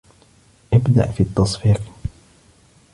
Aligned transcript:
ابدأ 0.73 1.11
في 1.11 1.23
التّصفيق. 1.23 1.81